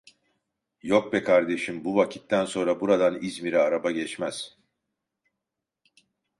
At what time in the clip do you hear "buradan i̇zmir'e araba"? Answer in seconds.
2.81-3.91